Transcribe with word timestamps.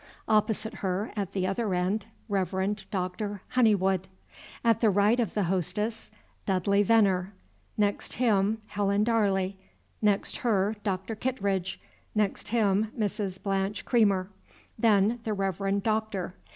Opposite 0.27 0.73
her, 0.81 1.11
at 1.15 1.33
the 1.33 1.45
other 1.45 1.75
end, 1.75 2.07
Rev. 2.27 2.75
Dr. 2.89 3.43
Honeywood. 3.49 4.07
At 4.63 4.81
the 4.81 4.89
right 4.89 5.19
of 5.19 5.35
the 5.35 5.43
Hostess, 5.43 6.09
Dudley 6.47 6.81
Veneer, 6.81 7.33
next 7.77 8.13
him 8.13 8.57
Helen 8.65 9.03
Darley, 9.03 9.59
next 10.01 10.37
her 10.37 10.75
Dr. 10.83 11.13
Kittredge, 11.13 11.79
next 12.15 12.47
him 12.47 12.91
Mrs. 12.97 13.39
Blanche 13.43 13.85
Creamer, 13.85 14.31
then 14.75 15.19
the 15.23 15.33
Reverend 15.35 15.83
Doctor. 15.83 16.33